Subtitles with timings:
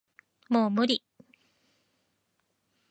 [0.49, 1.03] もう無理